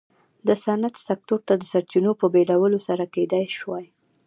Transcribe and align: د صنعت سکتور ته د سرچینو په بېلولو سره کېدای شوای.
د 0.47 0.49
صنعت 0.63 0.95
سکتور 1.07 1.39
ته 1.47 1.53
د 1.57 1.63
سرچینو 1.71 2.11
په 2.21 2.25
بېلولو 2.33 2.79
سره 2.87 3.03
کېدای 3.15 3.45
شوای. 3.57 3.85